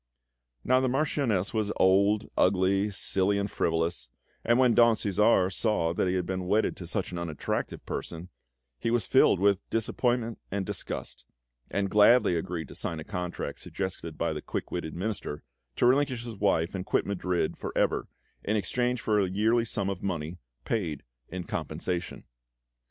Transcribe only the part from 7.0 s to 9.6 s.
an unattractive person, he was filled with